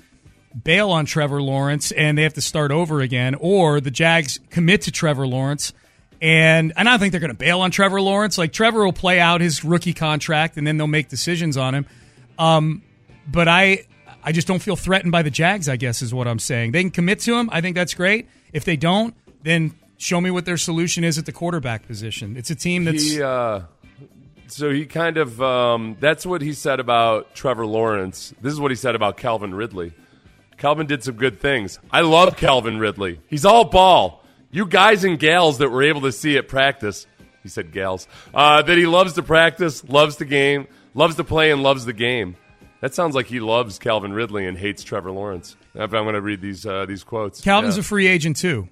bail 0.64 0.90
on 0.90 1.06
Trevor 1.06 1.40
Lawrence 1.40 1.92
and 1.92 2.18
they 2.18 2.22
have 2.22 2.34
to 2.34 2.40
start 2.40 2.72
over 2.72 3.00
again, 3.00 3.36
or 3.36 3.80
the 3.80 3.90
Jags 3.90 4.40
commit 4.50 4.82
to 4.82 4.90
Trevor 4.90 5.26
Lawrence. 5.26 5.72
And, 6.22 6.72
and 6.76 6.88
I 6.88 6.92
don't 6.92 7.00
think 7.00 7.12
they're 7.12 7.20
going 7.20 7.30
to 7.30 7.34
bail 7.34 7.60
on 7.60 7.70
Trevor 7.70 8.00
Lawrence. 8.00 8.36
Like 8.36 8.52
Trevor 8.52 8.84
will 8.84 8.92
play 8.92 9.20
out 9.20 9.40
his 9.40 9.64
rookie 9.64 9.94
contract 9.94 10.56
and 10.56 10.66
then 10.66 10.76
they'll 10.76 10.86
make 10.86 11.08
decisions 11.08 11.56
on 11.56 11.74
him. 11.74 11.86
Um, 12.38 12.82
but 13.26 13.48
I 13.48 13.86
I 14.22 14.32
just 14.32 14.46
don't 14.46 14.60
feel 14.60 14.76
threatened 14.76 15.12
by 15.12 15.22
the 15.22 15.30
Jags. 15.30 15.68
I 15.68 15.76
guess 15.76 16.02
is 16.02 16.12
what 16.12 16.28
I'm 16.28 16.38
saying. 16.38 16.72
They 16.72 16.82
can 16.82 16.90
commit 16.90 17.20
to 17.20 17.34
him. 17.34 17.48
I 17.52 17.60
think 17.60 17.74
that's 17.76 17.94
great. 17.94 18.28
If 18.52 18.64
they 18.64 18.76
don't, 18.76 19.14
then 19.42 19.74
show 19.96 20.20
me 20.20 20.30
what 20.30 20.44
their 20.44 20.56
solution 20.56 21.04
is 21.04 21.18
at 21.18 21.26
the 21.26 21.32
quarterback 21.32 21.86
position. 21.86 22.36
It's 22.36 22.50
a 22.50 22.54
team 22.54 22.84
that's 22.84 23.02
He, 23.02 23.22
uh, 23.22 23.62
so 24.48 24.70
he 24.70 24.86
kind 24.86 25.16
of 25.16 25.40
um, 25.40 25.96
that's 26.00 26.26
what 26.26 26.42
he 26.42 26.52
said 26.52 26.80
about 26.80 27.34
Trevor 27.34 27.66
Lawrence. 27.66 28.34
This 28.40 28.52
is 28.52 28.60
what 28.60 28.70
he 28.70 28.76
said 28.76 28.94
about 28.94 29.16
Calvin 29.16 29.54
Ridley. 29.54 29.92
Calvin 30.56 30.86
did 30.86 31.02
some 31.02 31.14
good 31.14 31.40
things. 31.40 31.78
I 31.90 32.02
love 32.02 32.36
Calvin 32.36 32.78
Ridley. 32.78 33.20
He's 33.28 33.46
all 33.46 33.64
ball. 33.64 34.19
You 34.50 34.66
guys 34.66 35.04
and 35.04 35.18
gals 35.18 35.58
that 35.58 35.70
were 35.70 35.82
able 35.82 36.00
to 36.02 36.12
see 36.12 36.36
at 36.36 36.48
practice, 36.48 37.06
he 37.42 37.48
said 37.48 37.72
gals, 37.72 38.08
uh, 38.34 38.62
that 38.62 38.76
he 38.78 38.86
loves 38.86 39.12
to 39.14 39.22
practice, 39.22 39.84
loves 39.84 40.16
the 40.16 40.24
game, 40.24 40.66
loves 40.94 41.16
to 41.16 41.24
play, 41.24 41.50
and 41.52 41.62
loves 41.62 41.84
the 41.84 41.92
game. 41.92 42.36
That 42.80 42.94
sounds 42.94 43.14
like 43.14 43.26
he 43.26 43.40
loves 43.40 43.78
Calvin 43.78 44.12
Ridley 44.12 44.46
and 44.46 44.56
hates 44.58 44.82
Trevor 44.82 45.10
Lawrence. 45.12 45.54
If 45.74 45.92
I'm 45.94 46.04
going 46.04 46.14
to 46.14 46.20
read 46.20 46.40
these 46.40 46.64
uh, 46.66 46.86
these 46.86 47.04
quotes, 47.04 47.40
Calvin's 47.40 47.76
Yeah. 47.76 47.80
a 47.80 47.84
free 47.84 48.06
agent 48.06 48.36
too. 48.36 48.68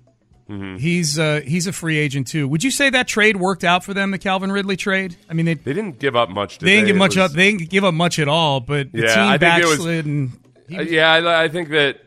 He's 0.79 1.19
uh, 1.19 1.43
he's 1.45 1.67
a 1.67 1.73
free 1.75 1.99
agent 1.99 2.27
too. 2.27 2.49
Would 2.49 2.65
you 2.65 2.71
say 2.71 2.89
that 2.89 3.07
trade 3.07 3.37
worked 3.37 3.65
out 3.65 3.85
for 3.85 3.93
them, 3.93 4.13
the 4.13 4.19
Calvin 4.19 4.51
Ridley 4.51 4.77
trade? 4.79 5.15
I 5.29 5.35
mean, 5.35 5.45
they 5.45 5.53
they 5.55 5.75
didn't 5.75 5.99
give 5.99 6.17
up 6.17 6.31
much. 6.31 6.57
Did 6.57 6.67
they 6.67 6.77
didn't 6.77 6.87
give 6.87 6.97
much 6.97 7.17
was- 7.17 7.31
up. 7.31 7.33
They 7.33 7.53
didn't 7.53 7.69
give 7.69 7.85
up 7.85 7.93
much 7.93 8.19
at 8.19 8.29
all. 8.29 8.61
But 8.61 8.91
the 8.91 9.03
Yeah, 9.03 9.15
team 9.15 9.25
I 9.25 9.37
think 9.39 9.63
it 9.63 9.67
was- 9.67 9.85
and 9.85 10.33
he 10.67 10.79
Uh, 10.79 10.83
yeah, 10.83 11.13
I, 11.13 11.45
I 11.45 11.49
think 11.49 11.69
that 11.69 11.99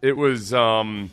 it 0.00 0.16
was. 0.16 0.54
Um, 0.54 1.10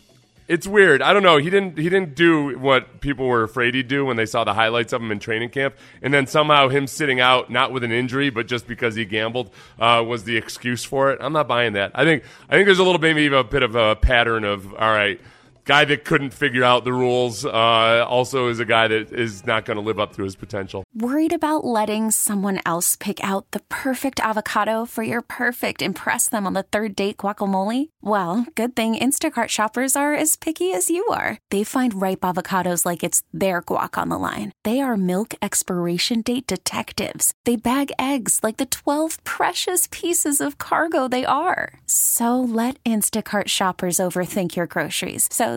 it's 0.48 0.66
weird. 0.66 1.02
I 1.02 1.14
don't 1.14 1.24
know. 1.24 1.38
He 1.38 1.50
didn't. 1.50 1.78
He 1.78 1.90
didn't 1.90 2.16
do 2.16 2.58
what 2.58 3.02
people 3.02 3.28
were 3.28 3.44
afraid 3.44 3.76
he'd 3.76 3.88
do 3.88 4.06
when 4.06 4.16
they 4.16 4.26
saw 4.26 4.44
the 4.44 4.54
highlights 4.54 4.94
of 4.94 5.02
him 5.02 5.12
in 5.12 5.20
training 5.20 5.50
camp, 5.50 5.76
and 6.02 6.14
then 6.14 6.26
somehow 6.26 6.70
him 6.70 6.88
sitting 6.88 7.20
out, 7.20 7.50
not 7.50 7.72
with 7.72 7.84
an 7.84 7.92
injury, 7.92 8.30
but 8.30 8.48
just 8.48 8.66
because 8.68 8.96
he 8.96 9.06
gambled, 9.06 9.52
uh, 9.80 10.04
was 10.08 10.24
the 10.24 10.38
excuse 10.38 10.84
for 10.84 11.12
it. 11.12 11.20
I'm 11.22 11.34
not 11.34 11.48
buying 11.48 11.74
that. 11.74 11.92
I 11.96 12.06
think. 12.06 12.24
I 12.50 12.56
think 12.56 12.66
there's 12.66 12.80
a 12.80 12.84
little 12.84 13.02
maybe 13.02 13.28
a 13.28 13.44
bit 13.44 13.64
of 13.64 13.76
a 13.76 13.96
pattern 13.96 14.44
of 14.46 14.74
all 14.74 14.92
right. 14.92 15.20
Guy 15.68 15.84
that 15.84 16.06
couldn't 16.06 16.30
figure 16.30 16.64
out 16.64 16.86
the 16.86 16.94
rules 16.94 17.44
uh, 17.46 18.06
also 18.08 18.48
is 18.48 18.62
a 18.62 18.66
guy 18.66 18.88
that 18.88 19.12
is 19.12 19.46
not 19.46 19.66
going 19.66 19.76
to 19.76 19.84
live 19.84 20.00
up 20.00 20.16
to 20.16 20.24
his 20.24 20.34
potential. 20.34 20.86
Worried 20.96 21.34
about 21.34 21.66
letting 21.66 22.10
someone 22.10 22.62
else 22.66 22.96
pick 22.96 23.22
out 23.22 23.52
the 23.52 23.60
perfect 23.68 24.22
avocado 24.22 24.86
for 24.86 25.04
your 25.04 25.22
perfect 25.22 25.82
impress 25.82 26.30
them 26.30 26.48
on 26.48 26.54
the 26.54 26.64
third 26.64 26.96
date 26.96 27.18
guacamole? 27.18 27.90
Well, 28.02 28.46
good 28.56 28.78
thing 28.78 28.96
Instacart 28.96 29.50
shoppers 29.50 29.98
are 29.98 30.14
as 30.14 30.38
picky 30.38 30.72
as 30.72 30.90
you 30.90 31.06
are. 31.08 31.38
They 31.52 31.66
find 31.66 32.02
ripe 32.02 32.22
avocados 32.22 32.86
like 32.86 33.04
it's 33.04 33.22
their 33.34 33.62
guac 33.62 33.98
on 33.98 34.08
the 34.08 34.18
line. 34.18 34.54
They 34.64 34.80
are 34.80 34.96
milk 34.96 35.36
expiration 35.42 36.22
date 36.22 36.48
detectives. 36.48 37.34
They 37.44 37.58
bag 37.58 37.92
eggs 38.00 38.40
like 38.42 38.56
the 38.56 38.68
12 38.68 39.22
precious 39.26 39.90
pieces 39.92 40.40
of 40.40 40.60
cargo 40.60 41.10
they 41.10 41.26
are. 41.26 41.82
So 41.86 42.40
let 42.40 42.82
Instacart 42.86 43.50
shoppers 43.50 43.98
overthink 43.98 44.56
your 44.56 44.68
groceries 44.68 45.28
so 45.30 45.57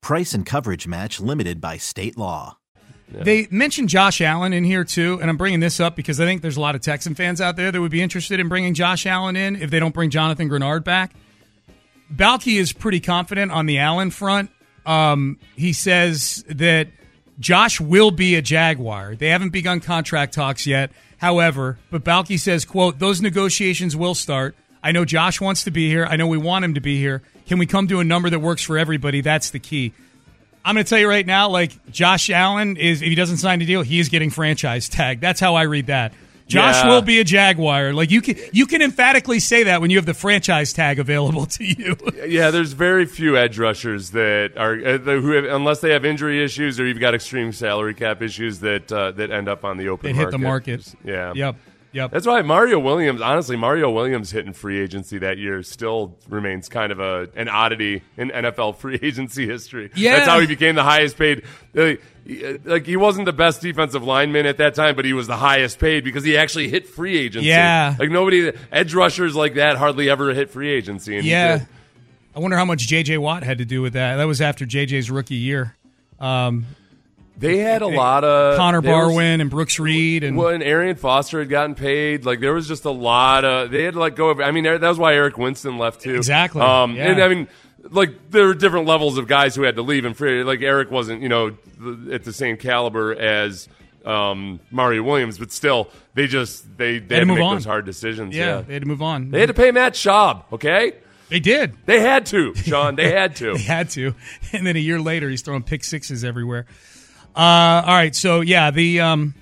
Price 0.00 0.34
and 0.34 0.46
coverage 0.46 0.86
match 0.86 1.20
limited 1.20 1.60
by 1.60 1.76
state 1.76 2.16
law. 2.16 2.56
They 3.12 3.48
mentioned 3.50 3.88
Josh 3.88 4.20
Allen 4.20 4.52
in 4.52 4.64
here 4.64 4.84
too, 4.84 5.18
and 5.20 5.28
I'm 5.28 5.36
bringing 5.36 5.60
this 5.60 5.80
up 5.80 5.96
because 5.96 6.20
I 6.20 6.24
think 6.24 6.42
there's 6.42 6.56
a 6.56 6.60
lot 6.60 6.74
of 6.74 6.80
Texan 6.80 7.14
fans 7.14 7.40
out 7.40 7.56
there 7.56 7.72
that 7.72 7.80
would 7.80 7.90
be 7.90 8.02
interested 8.02 8.38
in 8.38 8.48
bringing 8.48 8.72
Josh 8.72 9.04
Allen 9.04 9.34
in 9.36 9.56
if 9.56 9.70
they 9.70 9.80
don't 9.80 9.92
bring 9.92 10.10
Jonathan 10.10 10.48
Greenard 10.48 10.84
back. 10.84 11.12
Baalke 12.14 12.58
is 12.58 12.72
pretty 12.72 13.00
confident 13.00 13.52
on 13.52 13.66
the 13.66 13.78
Allen 13.78 14.10
front. 14.10 14.50
Um, 14.86 15.38
he 15.56 15.72
says 15.72 16.44
that 16.48 16.88
Josh 17.38 17.80
will 17.80 18.10
be 18.10 18.36
a 18.36 18.42
Jaguar. 18.42 19.16
They 19.16 19.28
haven't 19.28 19.50
begun 19.50 19.80
contract 19.80 20.34
talks 20.34 20.66
yet, 20.66 20.90
however, 21.18 21.78
but 21.90 22.04
Baalke 22.04 22.38
says, 22.38 22.64
"quote 22.64 22.98
Those 22.98 23.20
negotiations 23.20 23.96
will 23.96 24.14
start. 24.14 24.56
I 24.82 24.92
know 24.92 25.04
Josh 25.04 25.40
wants 25.40 25.64
to 25.64 25.70
be 25.70 25.88
here. 25.88 26.06
I 26.06 26.16
know 26.16 26.26
we 26.26 26.38
want 26.38 26.64
him 26.64 26.74
to 26.74 26.80
be 26.80 26.98
here. 26.98 27.22
Can 27.46 27.58
we 27.58 27.66
come 27.66 27.88
to 27.88 28.00
a 28.00 28.04
number 28.04 28.30
that 28.30 28.38
works 28.40 28.62
for 28.62 28.78
everybody? 28.78 29.20
That's 29.20 29.50
the 29.50 29.58
key." 29.58 29.92
I'm 30.62 30.74
going 30.74 30.84
to 30.84 30.88
tell 30.90 30.98
you 30.98 31.08
right 31.08 31.24
now, 31.26 31.48
like 31.48 31.72
Josh 31.90 32.28
Allen 32.28 32.76
is, 32.76 33.00
if 33.00 33.08
he 33.08 33.14
doesn't 33.14 33.38
sign 33.38 33.62
a 33.62 33.64
deal, 33.66 33.80
he 33.80 33.98
is 33.98 34.10
getting 34.10 34.28
franchise 34.28 34.90
tag. 34.90 35.18
That's 35.20 35.40
how 35.40 35.54
I 35.54 35.62
read 35.62 35.86
that. 35.86 36.12
Josh 36.48 36.74
Yeah. 36.84 36.90
will 36.90 37.00
be 37.00 37.18
a 37.18 37.24
Jaguar. 37.24 37.94
Like 37.94 38.10
you 38.10 38.20
can, 38.20 38.36
you 38.52 38.66
can 38.66 38.82
emphatically 38.82 39.40
say 39.40 39.62
that 39.64 39.80
when 39.80 39.88
you 39.90 39.96
have 39.96 40.04
the 40.04 40.12
franchise 40.12 40.74
tag 40.74 40.98
available 40.98 41.46
to 41.56 41.64
you. 41.64 41.96
Yeah, 42.26 42.50
there's 42.50 42.74
very 42.74 43.06
few 43.06 43.38
edge 43.38 43.58
rushers 43.58 44.10
that 44.10 44.52
are 44.58 44.74
uh, 44.74 44.98
who 44.98 45.30
have, 45.32 45.44
unless 45.46 45.80
they 45.80 45.92
have 45.92 46.04
injury 46.04 46.44
issues 46.44 46.78
or 46.78 46.84
you've 46.86 47.00
got 47.00 47.14
extreme 47.14 47.52
salary 47.52 47.94
cap 47.94 48.20
issues 48.20 48.58
that 48.60 48.92
uh, 48.92 49.12
that 49.12 49.30
end 49.30 49.48
up 49.48 49.64
on 49.64 49.78
the 49.78 49.88
open 49.88 50.08
They 50.08 50.12
market. 50.12 50.24
hit 50.26 50.30
the 50.32 50.44
market. 50.46 50.94
Yeah. 51.04 51.32
Yep. 51.34 51.56
Yep. 51.92 52.12
That's 52.12 52.26
why 52.26 52.42
Mario 52.42 52.78
Williams, 52.78 53.20
honestly, 53.20 53.56
Mario 53.56 53.90
Williams 53.90 54.30
hitting 54.30 54.52
free 54.52 54.78
agency 54.80 55.18
that 55.18 55.38
year 55.38 55.62
still 55.64 56.16
remains 56.28 56.68
kind 56.68 56.92
of 56.92 57.00
a 57.00 57.28
an 57.34 57.48
oddity 57.48 58.02
in 58.16 58.30
NFL 58.30 58.76
free 58.78 58.98
agency 59.02 59.46
history. 59.46 59.90
Yeah. 59.96 60.16
That's 60.16 60.28
how 60.28 60.38
he 60.40 60.46
became 60.46 60.76
the 60.76 60.84
highest 60.84 61.16
paid. 61.18 61.42
uh, 61.76 61.94
Like 62.64 62.86
he 62.86 62.96
wasn't 62.96 63.26
the 63.26 63.32
best 63.32 63.60
defensive 63.60 64.04
lineman 64.04 64.46
at 64.46 64.58
that 64.58 64.74
time, 64.76 64.94
but 64.94 65.04
he 65.04 65.12
was 65.12 65.26
the 65.26 65.36
highest 65.36 65.78
paid 65.80 66.04
because 66.04 66.22
he 66.22 66.36
actually 66.36 66.68
hit 66.68 66.86
free 66.86 67.18
agency. 67.18 67.48
Yeah. 67.48 67.96
like 67.98 68.10
nobody 68.10 68.52
edge 68.70 68.94
rushers 68.94 69.34
like 69.34 69.54
that 69.54 69.76
hardly 69.76 70.08
ever 70.08 70.32
hit 70.32 70.50
free 70.50 70.70
agency. 70.70 71.16
And 71.16 71.26
yeah. 71.26 71.64
I 72.36 72.38
wonder 72.38 72.56
how 72.56 72.64
much 72.64 72.86
J.J. 72.86 73.18
Watt 73.18 73.42
had 73.42 73.58
to 73.58 73.64
do 73.64 73.82
with 73.82 73.94
that. 73.94 74.14
That 74.16 74.24
was 74.28 74.40
after 74.40 74.64
J.J.'s 74.64 75.10
rookie 75.10 75.34
year. 75.34 75.74
Um, 76.20 76.66
They 77.38 77.58
had 77.58 77.80
a 77.82 77.86
lot 77.86 78.22
of 78.24 78.56
Connor 78.58 78.82
there 78.82 78.94
was- 79.06 79.14
Barwin 79.14 79.40
and 79.40 79.48
Brooks 79.50 79.78
Reed 79.78 80.24
and 80.24 80.36
Well, 80.36 80.48
and 80.48 80.62
Arian 80.62 80.96
Foster 80.96 81.38
had 81.38 81.48
gotten 81.48 81.74
paid. 81.74 82.24
Like 82.26 82.40
there 82.40 82.52
was 82.52 82.68
just 82.68 82.84
a 82.84 82.90
lot 82.90 83.44
of 83.46 83.70
they 83.70 83.84
had 83.84 83.94
to 83.94 84.00
let 84.00 84.14
go 84.16 84.28
of. 84.30 84.40
I 84.40 84.50
mean, 84.50 84.64
that 84.64 84.80
was 84.82 84.98
why 84.98 85.14
Eric 85.14 85.38
Winston 85.38 85.78
left 85.78 86.02
too. 86.02 86.16
Exactly, 86.16 86.60
Um, 86.60 86.94
yeah. 86.96 87.10
And 87.12 87.22
I 87.22 87.28
mean, 87.28 87.48
like 87.88 88.30
there 88.30 88.46
were 88.46 88.54
different 88.54 88.86
levels 88.86 89.16
of 89.16 89.26
guys 89.26 89.54
who 89.54 89.62
had 89.62 89.76
to 89.76 89.82
leave, 89.82 90.04
and 90.04 90.14
free. 90.16 90.44
Like 90.44 90.60
Eric 90.60 90.90
wasn't, 90.90 91.22
you 91.22 91.30
know, 91.30 91.56
at 92.12 92.24
the 92.24 92.32
same 92.32 92.58
caliber 92.58 93.14
as 93.14 93.68
um, 94.04 94.60
Mario 94.70 95.02
Williams, 95.02 95.38
but 95.38 95.50
still, 95.50 95.88
they 96.14 96.26
just 96.26 96.64
they 96.76 96.98
they 96.98 97.14
had, 97.16 97.20
to 97.20 97.26
move 97.26 97.38
make 97.38 97.44
on. 97.46 97.54
those 97.56 97.64
hard 97.64 97.86
decisions. 97.86 98.36
yeah, 98.36 98.56
Yeah, 98.56 98.60
they 98.62 98.72
had 98.74 98.82
to 98.82 98.88
move 98.88 99.00
on. 99.02 99.30
they 99.30 99.40
had 99.40 99.48
to 99.48 99.54
pay 99.54 99.70
Matt 99.70 99.94
Schaub. 99.94 100.44
Okay, 100.52 100.92
They 101.30 101.40
did. 101.40 101.74
they 101.86 102.00
had 102.00 102.26
to, 102.26 102.54
Sean. 102.54 102.96
They 102.96 103.12
had 103.16 103.36
to. 103.36 103.54
They 103.54 103.62
had 103.62 103.88
to. 103.90 104.14
And 104.52 104.66
then 104.66 104.76
a 104.76 104.80
year 104.80 105.00
later, 105.00 105.30
he's 105.30 105.40
throwing 105.42 105.62
pick 105.62 105.84
sixes 105.84 106.22
everywhere. 106.24 106.66
Uh, 107.34 107.82
all 107.86 107.94
right, 107.94 108.14
so 108.14 108.40
yeah, 108.40 108.70
the 108.70 109.00
um, 109.00 109.34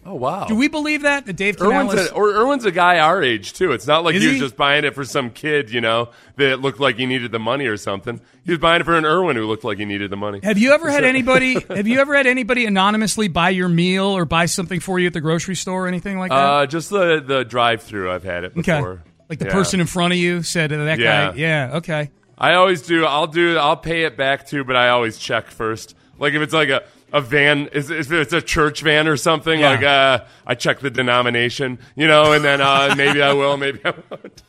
Oh 0.04 0.16
wow. 0.16 0.46
Do 0.48 0.56
we 0.56 0.68
believe 0.68 1.04
that? 1.04 1.28
That 1.28 1.34
Dave 1.34 1.62
Irwin's 1.62 1.92
Canales? 1.92 2.10
a, 2.10 2.14
or 2.16 2.30
Irwin's 2.32 2.66
a 2.66 2.72
guy 2.72 2.98
our 2.98 3.22
age 3.22 3.54
too. 3.54 3.72
It's 3.72 3.86
not 3.86 4.04
like 4.04 4.16
Is 4.16 4.24
he 4.24 4.28
was 4.30 4.36
he? 4.38 4.42
just 4.42 4.58
buying 4.58 4.84
it 4.84 4.96
for 4.96 5.06
some 5.06 5.30
kid, 5.30 5.70
you 5.72 5.80
know, 5.80 6.10
that 6.38 6.60
looked 6.60 6.80
like 6.80 6.98
he 6.98 7.06
needed 7.06 7.32
the 7.32 7.38
money 7.40 7.68
or 7.68 7.78
something. 7.78 8.20
He 8.44 8.52
was 8.52 8.60
buying 8.60 8.82
it 8.82 8.86
for 8.86 8.98
an 8.98 9.06
Irwin 9.06 9.36
who 9.36 9.46
looked 9.46 9.64
like 9.64 9.78
he 9.78 9.86
needed 9.86 10.10
the 10.10 10.18
money. 10.18 10.40
have 10.42 10.58
you 10.58 10.74
ever 10.74 10.90
had 10.90 11.04
anybody? 11.04 11.54
Have 11.70 11.88
you 11.88 12.00
ever 12.00 12.16
had 12.16 12.26
anybody 12.26 12.66
anonymously 12.66 13.28
buy 13.28 13.52
your 13.52 13.70
meal 13.70 14.06
or 14.06 14.26
buy 14.26 14.48
something 14.48 14.80
for 14.80 14.98
you 14.98 15.06
at 15.08 15.14
the 15.14 15.22
grocery 15.22 15.56
store 15.56 15.86
or 15.86 15.88
anything 15.88 16.18
like 16.18 16.32
that? 16.32 16.36
Uh, 16.36 16.66
just 16.66 16.90
the 16.90 17.22
the 17.26 17.44
drive 17.46 17.84
through. 17.84 18.12
I've 18.12 18.24
had 18.24 18.44
it 18.44 18.54
okay, 18.58 18.78
before. 18.78 19.04
like 19.30 19.38
the 19.38 19.46
Yeah. 19.46 19.52
person 19.52 19.80
in 19.80 19.86
front 19.86 20.14
of 20.14 20.18
you 20.20 20.42
said 20.42 20.72
that 20.72 20.98
Yeah. 21.00 21.30
guy. 21.32 21.36
Yeah. 21.38 21.72
Okay. 21.76 22.10
I 22.40 22.56
always 22.56 22.82
do. 22.82 23.06
I'll 23.06 23.28
do. 23.28 23.58
I'll 23.60 23.78
pay 23.78 24.04
it 24.06 24.18
back 24.18 24.48
too, 24.48 24.64
but 24.64 24.76
I 24.76 24.90
always 24.90 25.20
check 25.20 25.48
first. 25.52 25.96
Like 26.18 26.34
if 26.34 26.42
it's 26.42 26.54
like 26.56 26.70
a. 26.70 26.82
A 27.14 27.20
van 27.22 27.68
is 27.74 27.90
if 27.90 28.12
it's 28.12 28.32
a 28.34 28.42
church 28.42 28.82
van 28.82 29.08
or 29.08 29.18
something 29.18 29.60
Yeah. 29.60 29.70
like 29.72 29.84
uh, 29.84 30.20
I 30.48 30.56
check 30.56 30.80
the 30.80 30.90
denomination, 30.90 31.78
you 31.96 32.08
know, 32.08 32.32
and 32.34 32.44
then 32.44 32.62
uh, 32.62 32.94
maybe 32.98 33.22
I 33.22 33.34
will, 33.34 33.58
maybe 33.58 33.80
I 33.84 33.94
won't. 34.10 34.44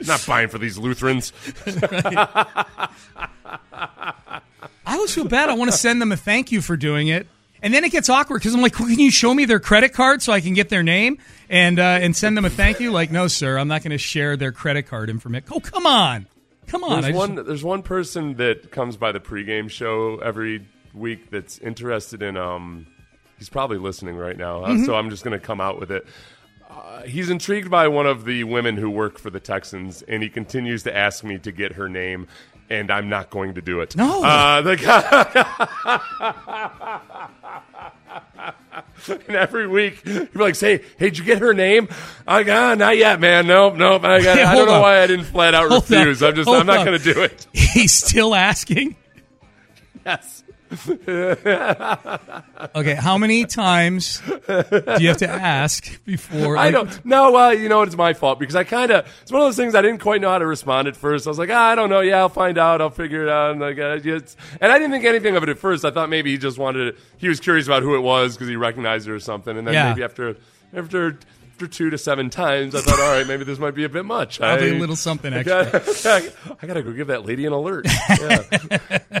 Not 0.06 0.24
buying 0.26 0.48
for 0.48 0.58
these 0.58 0.78
Lutherans. 0.78 1.32
I 3.76 4.94
always 4.96 5.14
feel 5.14 5.24
bad. 5.26 5.48
I 5.50 5.54
want 5.54 5.70
to 5.70 5.76
send 5.76 6.00
them 6.00 6.12
a 6.12 6.16
thank 6.16 6.52
you 6.52 6.60
for 6.60 6.76
doing 6.76 7.08
it. 7.08 7.26
And 7.62 7.74
then 7.74 7.84
it 7.84 7.92
gets 7.92 8.08
awkward 8.08 8.38
because 8.38 8.54
I'm 8.54 8.62
like, 8.62 8.78
well, 8.78 8.88
can 8.88 8.98
you 8.98 9.10
show 9.10 9.34
me 9.34 9.44
their 9.44 9.60
credit 9.60 9.92
card 9.92 10.22
so 10.22 10.32
I 10.32 10.40
can 10.40 10.54
get 10.54 10.70
their 10.70 10.82
name 10.82 11.18
and 11.50 11.78
uh, 11.78 11.82
and 12.00 12.16
send 12.16 12.36
them 12.36 12.46
a 12.46 12.50
thank 12.50 12.80
you? 12.80 12.90
Like, 12.90 13.10
no, 13.10 13.26
sir, 13.26 13.58
I'm 13.58 13.68
not 13.68 13.82
going 13.82 13.90
to 13.90 13.98
share 13.98 14.36
their 14.36 14.50
credit 14.52 14.84
card 14.84 15.10
information. 15.10 15.46
Oh, 15.52 15.60
come 15.60 15.86
on, 15.86 16.26
come 16.68 16.82
on. 16.84 17.02
There's 17.02 17.06
just- 17.14 17.16
one. 17.18 17.34
There's 17.44 17.64
one 17.64 17.82
person 17.82 18.36
that 18.36 18.70
comes 18.70 18.96
by 18.96 19.12
the 19.12 19.20
pregame 19.20 19.68
show 19.70 20.18
every 20.20 20.66
week 20.94 21.30
that's 21.30 21.58
interested 21.58 22.22
in. 22.22 22.36
Um, 22.36 22.86
he's 23.38 23.48
probably 23.48 23.78
listening 23.78 24.16
right 24.16 24.36
now, 24.36 24.64
uh, 24.64 24.68
Mm-hmm. 24.70 24.84
so 24.84 24.94
I'm 24.94 25.10
just 25.10 25.24
going 25.24 25.38
to 25.38 25.44
come 25.44 25.60
out 25.60 25.78
with 25.80 25.90
it. 25.90 26.06
Uh, 26.68 27.02
he's 27.02 27.30
intrigued 27.30 27.68
by 27.70 27.88
one 27.88 28.06
of 28.06 28.24
the 28.24 28.44
women 28.44 28.76
who 28.76 28.88
work 28.90 29.18
for 29.18 29.30
the 29.30 29.40
Texans, 29.40 30.02
and 30.02 30.22
he 30.22 30.28
continues 30.28 30.84
to 30.84 30.96
ask 30.96 31.24
me 31.24 31.36
to 31.38 31.50
get 31.50 31.72
her 31.72 31.88
name, 31.88 32.28
and 32.68 32.90
I'm 32.92 33.08
not 33.08 33.30
going 33.30 33.54
to 33.54 33.60
do 33.62 33.80
it. 33.80 33.96
No. 33.96 34.22
uh, 34.22 34.62
the 34.62 34.76
guy. 34.76 35.96
And 39.08 39.34
every 39.36 39.66
week, 39.66 40.04
be 40.04 40.28
like, 40.34 40.54
"Say, 40.54 40.78
hey, 40.98 41.06
did 41.06 41.18
you 41.18 41.24
get 41.24 41.38
her 41.38 41.54
name?" 41.54 41.88
I 42.26 42.42
go, 42.42 42.54
ah, 42.54 42.74
"Not 42.74 42.96
yet, 42.98 43.18
man. 43.18 43.46
Nope, 43.46 43.76
nope. 43.76 44.04
I, 44.04 44.20
got, 44.22 44.36
Hey, 44.36 44.44
I 44.44 44.54
don't 44.54 44.66
know 44.66 44.80
why 44.82 45.00
I 45.02 45.06
didn't 45.06 45.24
flat 45.24 45.54
out 45.54 45.68
Hold 45.70 45.88
refuse. 45.90 46.22
I'm 46.22 46.34
just, 46.34 46.46
Hold 46.46 46.60
I'm 46.60 46.66
not 46.66 46.84
going 46.84 46.98
to 46.98 47.14
do 47.14 47.22
it." 47.22 47.46
He's 47.52 47.92
still 47.92 48.34
asking. 48.34 48.96
Yes. 50.04 50.44
Okay, 52.76 52.94
how 52.94 53.18
many 53.18 53.44
times 53.44 54.20
do 54.26 54.96
you 55.00 55.08
have 55.08 55.16
to 55.18 55.28
ask 55.28 56.04
before? 56.04 56.56
I 56.56 56.70
don't. 56.70 57.04
No, 57.04 57.32
well, 57.32 57.52
you 57.54 57.68
know? 57.68 57.82
It's 57.82 57.96
my 57.96 58.12
fault 58.14 58.38
because 58.38 58.54
I 58.56 58.64
kind 58.64 58.90
of. 58.90 59.06
It's 59.22 59.32
one 59.32 59.40
of 59.42 59.46
those 59.48 59.56
things 59.56 59.74
I 59.74 59.82
didn't 59.82 60.00
quite 60.00 60.20
know 60.20 60.30
how 60.30 60.38
to 60.38 60.46
respond 60.46 60.88
at 60.88 60.96
first. 60.96 61.26
I 61.26 61.30
was 61.30 61.38
like, 61.38 61.50
ah, 61.50 61.70
I 61.70 61.74
don't 61.74 61.90
know. 61.90 62.00
Yeah, 62.00 62.18
I'll 62.18 62.28
find 62.28 62.58
out. 62.58 62.80
I'll 62.80 62.90
figure 62.90 63.22
it 63.24 63.28
out. 63.28 63.52
And, 63.52 63.60
like, 63.60 63.78
it's, 63.78 64.36
and 64.60 64.70
I 64.70 64.78
didn't 64.78 64.92
think 64.92 65.04
anything 65.04 65.36
of 65.36 65.42
it 65.42 65.48
at 65.48 65.58
first. 65.58 65.84
I 65.84 65.90
thought 65.90 66.08
maybe 66.08 66.30
he 66.30 66.38
just 66.38 66.58
wanted. 66.58 66.94
To, 66.96 67.02
he 67.18 67.28
was 67.28 67.40
curious 67.40 67.66
about 67.66 67.82
who 67.82 67.94
it 67.96 68.00
was 68.00 68.34
because 68.34 68.48
he 68.48 68.56
recognized 68.56 69.06
her 69.08 69.14
or 69.14 69.20
something. 69.20 69.56
And 69.56 69.66
then 69.66 69.74
Yeah. 69.74 69.88
maybe 69.90 70.02
after 70.04 70.36
after 70.74 71.18
after 71.52 71.66
two 71.66 71.90
to 71.90 71.98
seven 71.98 72.30
times, 72.30 72.74
I 72.74 72.80
thought, 72.80 72.98
all 73.00 73.10
right, 73.18 73.26
maybe 73.26 73.44
this 73.44 73.58
might 73.58 73.74
be 73.74 73.84
a 73.84 73.88
bit 73.88 74.04
much. 74.06 74.38
Probably 74.38 74.70
I, 74.72 74.74
a 74.76 74.78
little 74.78 74.96
something 74.96 75.32
I 75.34 75.38
extra. 75.40 75.64
gotta, 75.80 76.32
I 76.62 76.66
gotta 76.66 76.82
go 76.82 76.92
give 76.92 77.08
that 77.08 77.26
lady 77.26 77.44
an 77.46 77.52
alert. 77.52 77.86
Yeah. 78.08 79.18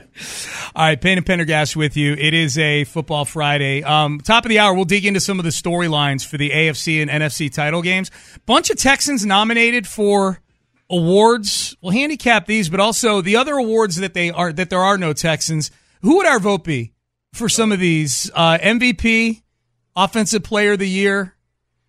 All 0.80 0.86
right, 0.86 0.98
Payne 0.98 1.18
and 1.18 1.26
Pendergast 1.26 1.76
with 1.76 1.94
you. 1.94 2.14
It 2.14 2.32
is 2.32 2.56
a 2.56 2.84
football 2.84 3.26
Friday. 3.26 3.82
Um, 3.82 4.18
top 4.18 4.46
of 4.46 4.48
the 4.48 4.60
hour, 4.60 4.72
we'll 4.72 4.86
dig 4.86 5.04
into 5.04 5.20
some 5.20 5.38
of 5.38 5.44
the 5.44 5.50
storylines 5.50 6.24
for 6.24 6.38
the 6.38 6.48
AFC 6.48 7.02
and 7.02 7.10
NFC 7.10 7.52
title 7.52 7.82
games. 7.82 8.10
Bunch 8.46 8.70
of 8.70 8.78
Texans 8.78 9.26
nominated 9.26 9.86
for 9.86 10.40
awards. 10.88 11.76
We'll 11.82 11.92
handicap 11.92 12.46
these, 12.46 12.70
but 12.70 12.80
also 12.80 13.20
the 13.20 13.36
other 13.36 13.58
awards 13.58 13.96
that 13.96 14.14
they 14.14 14.30
are 14.30 14.54
that 14.54 14.70
there 14.70 14.80
are 14.80 14.96
no 14.96 15.12
Texans. 15.12 15.70
Who 16.00 16.16
would 16.16 16.26
our 16.26 16.40
vote 16.40 16.64
be 16.64 16.94
for 17.34 17.50
some 17.50 17.72
of 17.72 17.78
these? 17.78 18.30
Uh, 18.34 18.56
MVP, 18.56 19.42
Offensive 19.94 20.44
Player 20.44 20.72
of 20.72 20.78
the 20.78 20.88
Year, 20.88 21.36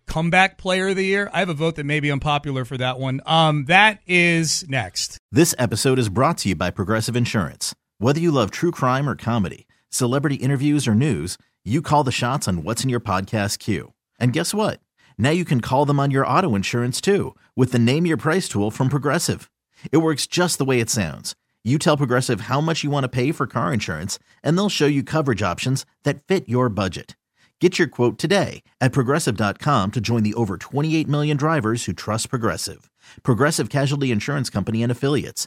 comeback 0.06 0.58
player 0.58 0.88
of 0.88 0.96
the 0.96 1.06
year. 1.06 1.30
I 1.32 1.38
have 1.38 1.48
a 1.48 1.54
vote 1.54 1.76
that 1.76 1.86
may 1.86 2.00
be 2.00 2.12
unpopular 2.12 2.66
for 2.66 2.76
that 2.76 2.98
one. 2.98 3.22
Um, 3.24 3.64
that 3.68 4.00
is 4.06 4.68
next. 4.68 5.16
This 5.30 5.54
episode 5.58 5.98
is 5.98 6.10
brought 6.10 6.36
to 6.38 6.50
you 6.50 6.56
by 6.56 6.68
Progressive 6.68 7.16
Insurance. 7.16 7.72
Whether 8.02 8.18
you 8.18 8.32
love 8.32 8.50
true 8.50 8.72
crime 8.72 9.08
or 9.08 9.14
comedy, 9.14 9.68
celebrity 9.88 10.34
interviews 10.34 10.88
or 10.88 10.94
news, 10.96 11.38
you 11.62 11.80
call 11.80 12.02
the 12.02 12.10
shots 12.10 12.48
on 12.48 12.64
what's 12.64 12.82
in 12.82 12.90
your 12.90 12.98
podcast 12.98 13.60
queue. 13.60 13.92
And 14.18 14.32
guess 14.32 14.52
what? 14.52 14.80
Now 15.16 15.30
you 15.30 15.44
can 15.44 15.60
call 15.60 15.86
them 15.86 16.00
on 16.00 16.10
your 16.10 16.26
auto 16.26 16.56
insurance 16.56 17.00
too 17.00 17.36
with 17.54 17.70
the 17.70 17.78
Name 17.78 18.04
Your 18.04 18.16
Price 18.16 18.48
tool 18.48 18.72
from 18.72 18.88
Progressive. 18.88 19.48
It 19.92 19.98
works 19.98 20.26
just 20.26 20.58
the 20.58 20.64
way 20.64 20.80
it 20.80 20.90
sounds. 20.90 21.36
You 21.62 21.78
tell 21.78 21.96
Progressive 21.96 22.42
how 22.48 22.60
much 22.60 22.82
you 22.82 22.90
want 22.90 23.04
to 23.04 23.08
pay 23.08 23.30
for 23.30 23.46
car 23.46 23.72
insurance, 23.72 24.18
and 24.42 24.58
they'll 24.58 24.68
show 24.68 24.86
you 24.86 25.04
coverage 25.04 25.40
options 25.40 25.86
that 26.02 26.24
fit 26.24 26.48
your 26.48 26.68
budget. 26.68 27.14
Get 27.60 27.78
your 27.78 27.86
quote 27.86 28.18
today 28.18 28.64
at 28.80 28.90
progressive.com 28.90 29.90
to 29.92 30.00
join 30.00 30.24
the 30.24 30.34
over 30.34 30.56
28 30.56 31.06
million 31.06 31.36
drivers 31.36 31.84
who 31.84 31.92
trust 31.92 32.30
Progressive. 32.30 32.90
Progressive 33.22 33.68
Casualty 33.68 34.10
Insurance 34.10 34.50
Company 34.50 34.82
and 34.82 34.90
Affiliates. 34.90 35.46